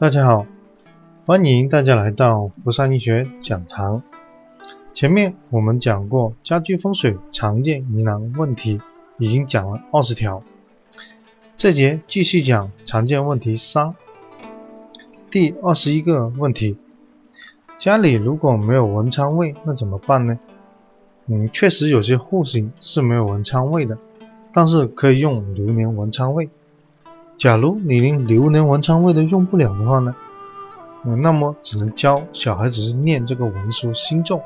[0.00, 0.46] 大家好，
[1.26, 4.00] 欢迎大家来到福山医学讲堂。
[4.94, 8.80] 前面我们讲过家居风水常见疑难问题，
[9.18, 10.40] 已经讲了二十条。
[11.56, 13.96] 这节继续讲常见问题三，
[15.32, 16.76] 第二十一个问题：
[17.76, 20.38] 家里如果没有文昌位，那怎么办呢？
[21.26, 23.98] 嗯，确实有些户型是没有文昌位的，
[24.52, 26.48] 但是可以用流年文昌位。
[27.38, 30.12] 假如你连流年文昌位都用不了的话呢，
[31.04, 34.42] 嗯，那么只能教小孩子念这个文殊心咒。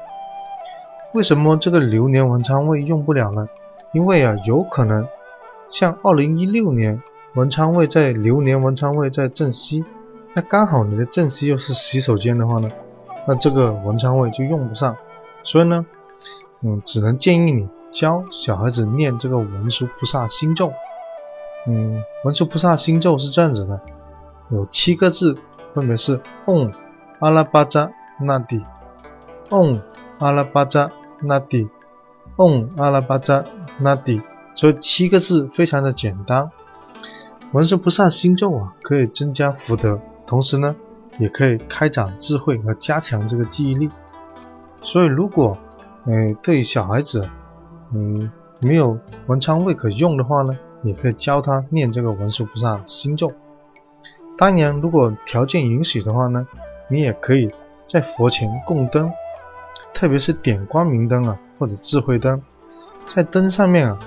[1.15, 3.49] 为什么这个流年文昌位用不了呢？
[3.95, 5.09] 因为啊，有可能
[5.71, 7.03] 像二零一六年
[7.35, 9.83] 文昌位在流年文昌位在正西，
[10.35, 12.71] 那刚好你的正西又是洗手间的话呢，
[13.27, 14.95] 那这个文昌位就用不上。
[15.43, 15.87] 所以呢，
[16.61, 20.73] 嗯，只能建议你教小孩子念这个文殊菩萨心咒。
[21.67, 23.81] 嗯，文殊菩萨心咒是这样子的，
[24.51, 25.39] 有七个字，
[25.75, 26.73] 分别是嗡
[27.21, 28.65] 阿拉巴扎那底，
[29.51, 29.81] 嗡
[30.19, 31.69] 阿拉巴扎那底，
[32.37, 33.45] 嗡阿拉巴扎
[33.79, 34.21] 那底，
[34.55, 36.51] 所以七个字非常的简单。
[37.53, 40.75] 文殊菩萨心咒啊，可以增加福德，同时呢，
[41.19, 43.89] 也可以开展智慧和加强这个记忆力。
[44.83, 45.57] 所以，如果
[46.07, 47.29] 嗯对小孩子
[47.93, 50.59] 嗯没有文昌位可用的话呢？
[50.83, 53.33] 也可以教他念这个文殊菩萨心咒。
[54.37, 56.47] 当然，如果条件允许的话呢，
[56.89, 57.51] 你也可以
[57.87, 59.13] 在佛前供灯，
[59.93, 62.43] 特别是点光明灯啊，或者智慧灯，
[63.07, 63.99] 在灯上面啊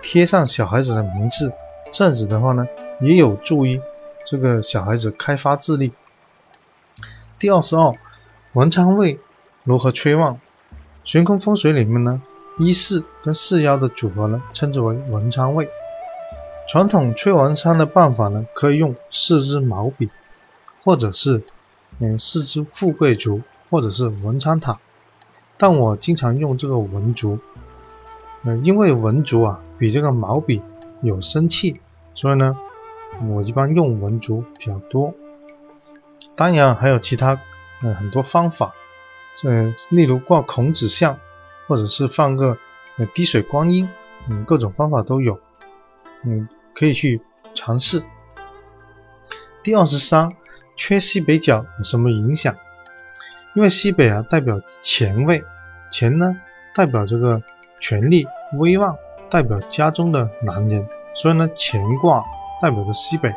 [0.00, 1.52] 贴上小孩子的名字，
[1.90, 2.66] 这样子的话呢，
[3.00, 3.80] 也有助于
[4.24, 5.92] 这个小孩子开发智力。
[7.38, 7.92] 第二十二，
[8.52, 9.18] 文昌位
[9.64, 10.38] 如何催旺？
[11.04, 12.22] 悬空风水里面呢，
[12.60, 15.68] 一四跟四幺的组合呢，称之为文昌位。
[16.72, 20.08] 传统催文昌的办法呢，可以用四支毛笔，
[20.82, 21.42] 或者是
[21.98, 24.80] 嗯四支富贵竹，或者是文昌塔。
[25.58, 27.38] 但我经常用这个文竹，
[28.44, 30.62] 嗯，因为文竹啊比这个毛笔
[31.02, 31.78] 有生气，
[32.14, 32.56] 所以呢，
[33.28, 35.12] 我一般用文竹比较多。
[36.34, 37.38] 当然还有其他
[37.82, 38.72] 嗯很多方法，
[39.44, 41.18] 嗯，例如挂孔子像，
[41.68, 42.56] 或者是放个
[43.12, 43.90] 滴水观音，
[44.30, 45.38] 嗯，各种方法都有。
[46.24, 47.20] 嗯，可以去
[47.54, 48.02] 尝试。
[49.62, 50.32] 第二十三，
[50.76, 52.54] 缺西北角有什么影响？
[53.54, 55.44] 因为西北啊代表钱位，
[55.92, 56.40] 钱呢
[56.74, 57.42] 代表这个
[57.80, 58.26] 权力、
[58.58, 58.96] 威望，
[59.30, 62.24] 代表家中的男人，所以呢乾卦
[62.60, 63.32] 代表着西北。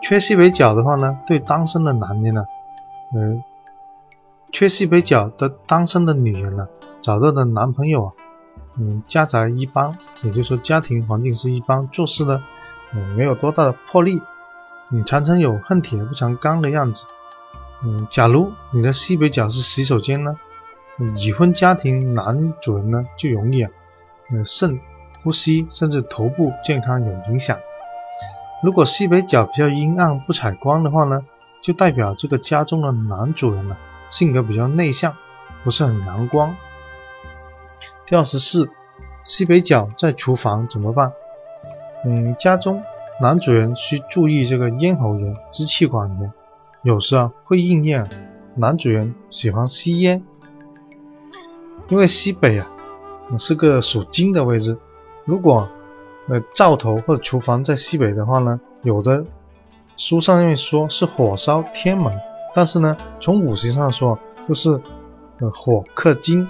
[0.00, 2.44] 缺西北角的话呢，对单身的男人呢，
[3.14, 3.44] 嗯，
[4.50, 6.66] 缺西北角的单身的女人呢，
[7.00, 8.12] 找到的男朋友啊。
[8.78, 12.42] 嗯，家宅一般，也就是说家庭环境是一般，做事呢，
[12.94, 14.22] 嗯，没有多大的魄力，
[14.90, 17.06] 你常常有恨铁不成钢的样子。
[17.84, 20.36] 嗯，假如你的西北角是洗手间呢，
[21.16, 23.70] 已婚家庭男主人呢就容易啊，
[24.30, 24.80] 嗯，肾、
[25.22, 27.58] 呼吸甚至头部健康有影响。
[28.62, 31.20] 如果西北角比较阴暗不采光的话呢，
[31.60, 33.76] 就代表这个家中的男主人呢
[34.08, 35.14] 性格比较内向，
[35.62, 36.54] 不是很阳光。
[38.06, 38.68] 第二十四，
[39.24, 41.12] 西北角在厨房怎么办？
[42.04, 42.82] 嗯，家中
[43.20, 46.32] 男主人需注意这个咽喉炎、支气管炎，
[46.82, 48.08] 有时啊会应验
[48.56, 50.22] 男主人喜欢吸烟。
[51.88, 52.70] 因为西北啊
[53.38, 54.76] 是个属金的位置，
[55.24, 55.68] 如果
[56.28, 59.24] 呃灶头或者厨房在西北的话呢，有的
[59.96, 62.12] 书上面说是火烧天门，
[62.54, 64.70] 但是呢从五行上说就是
[65.38, 66.48] 呃火克金。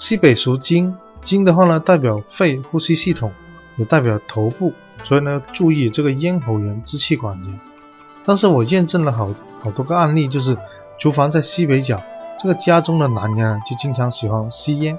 [0.00, 3.30] 西北属金，金的话呢代表肺、呼吸系统，
[3.76, 4.72] 也代表头部，
[5.04, 7.60] 所以呢注意这个咽喉炎、支气管炎。
[8.24, 10.56] 但是我验证了好好多个案例，就是
[10.98, 12.02] 厨房在西北角，
[12.38, 14.98] 这个家中的男人啊就经常喜欢吸烟。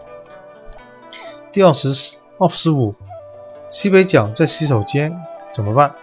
[1.51, 2.94] 第二十二十五，
[3.72, 5.19] 西北角在洗手间
[5.51, 5.95] 怎么办？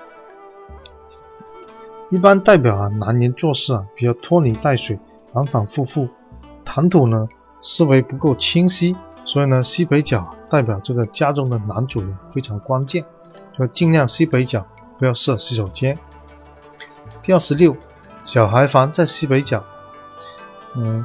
[2.10, 4.98] 一般代表啊男人做事啊比较拖泥带水，
[5.33, 6.09] 反反复复，
[6.65, 7.28] 谈吐呢。
[7.60, 13.05] 思维不够清晰，所以呢，西北角代表这个家中的男主人非常关键，
[13.59, 14.66] 就尽量西北角
[14.99, 15.99] 不要设洗手间。
[17.22, 17.77] 第二十六，
[18.25, 19.65] 小孩房在西北角，
[20.75, 21.05] 嗯，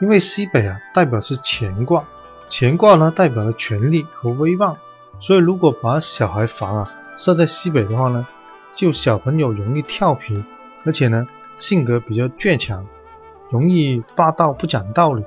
[0.00, 2.04] 因为西北啊代表是乾卦，
[2.50, 4.76] 乾卦呢代表了权力和威望，
[5.18, 8.26] 所以如果把小孩房啊设在西北的话呢，
[8.74, 10.44] 就小朋友容易调皮，
[10.84, 11.26] 而且呢
[11.56, 12.86] 性格比较倔强，
[13.50, 15.24] 容易霸道不讲道理。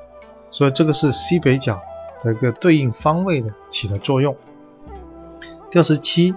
[0.51, 1.81] 所以这个是西北角
[2.21, 4.35] 的一个对应方位的起的作用。
[5.69, 6.35] 第二十七，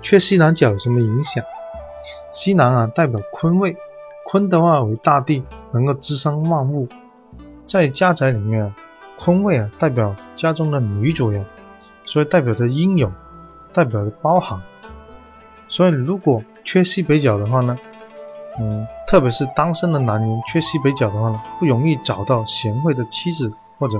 [0.00, 1.44] 缺西南角有什么影响？
[2.30, 3.76] 西南啊代表坤位，
[4.24, 5.42] 坤的话为大地，
[5.72, 6.88] 能够滋生万物。
[7.66, 8.72] 在家宅里面，
[9.18, 11.44] 坤位啊代表家中的女主人，
[12.04, 13.12] 所以代表着英勇，
[13.72, 14.62] 代表着包含。
[15.68, 17.76] 所以如果缺西北角的话呢，
[18.60, 23.98] 嗯，特别是单身的男人缺西北角的话呢，不容易找到贤惠的妻子或者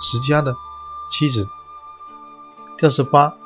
[0.00, 0.52] 持家的
[1.10, 1.46] 妻子。
[2.76, 3.36] 第二十八，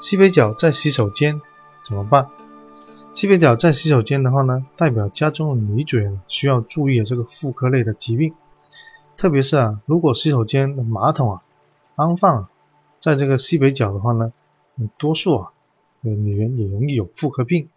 [0.00, 1.40] 西北角在洗手间
[1.84, 2.28] 怎么办？
[3.12, 8.34] 西北角在洗手间的话呢，代表家中的女主人需要注意这个妇科类的疾病，
[9.16, 11.42] 特别是啊，如果洗手间的马桶啊
[11.96, 12.48] 安放
[13.00, 14.32] 在这个西北角的话呢，
[14.98, 15.50] 多数啊
[16.00, 17.68] 女人也容易有妇科病。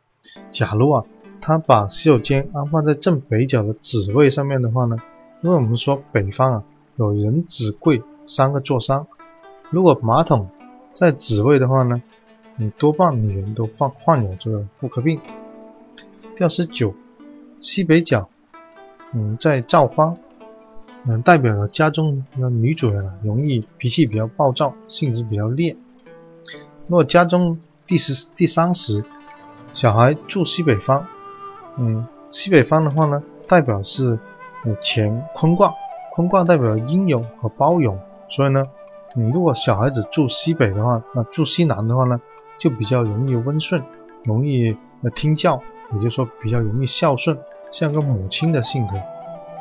[0.52, 1.04] 假如啊，
[1.46, 4.96] 他把洗手间安放在正北角的子位上面的话呢，
[5.42, 6.64] 因为我们说北方啊
[6.96, 9.06] 有人子贵三个坐山，
[9.70, 10.48] 如果马桶
[10.94, 12.02] 在子位的话呢，
[12.56, 15.20] 你多半女人都患患有这个妇科病。
[16.34, 16.96] 第二十九，
[17.60, 18.30] 西北角，
[19.12, 20.16] 嗯，在灶方，
[21.04, 25.76] 嗯，代表了家中的女主人啊，容易脾气比较暴躁，性子比较烈。
[26.88, 29.04] 如果家中第十第三十，
[29.74, 31.06] 小孩住西北方，
[31.80, 34.18] 嗯，西北方的话呢，代表是
[34.66, 35.74] 有乾坤卦，
[36.14, 38.00] 坤卦代表英勇和包容，
[38.30, 38.64] 所以呢。
[39.16, 42.20] 你如果小孩子住西北的话，那住西南的话呢，
[42.58, 43.80] 就比较容易温顺，
[44.24, 45.62] 容易呃听教，
[45.94, 47.38] 也就是说比较容易孝顺，
[47.70, 48.96] 像个母亲的性格。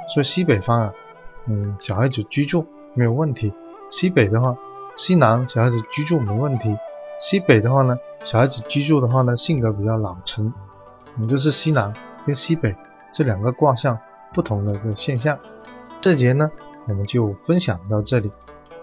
[0.09, 0.95] 所以西北方啊，
[1.49, 3.53] 嗯，小孩子居住没有问题。
[3.91, 4.57] 西北的话，
[4.97, 6.75] 西南小孩子居住没问题。
[7.21, 10.51] 西北的话呢，小孩子居住的话呢，性格比较老成。
[11.17, 11.93] 嗯，这是西南
[12.25, 12.75] 跟西北
[13.13, 13.99] 这两个卦象
[14.33, 15.39] 不同的一个现象。
[16.01, 16.51] 这节呢，
[16.89, 18.31] 我们就分享到这里。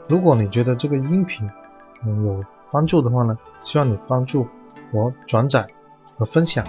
[0.08, 1.50] 如果你觉得这个音频
[2.04, 4.48] 嗯有帮助的话呢，希望你帮助
[4.92, 5.68] 我转载
[6.18, 6.66] 和分享。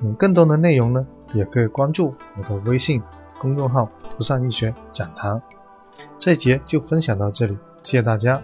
[0.00, 3.02] 嗯，更多的内容呢，也可以关注我的微信
[3.38, 5.40] 公众号“不上医学讲堂”。
[6.18, 8.42] 这节就分享到这里，谢谢大家。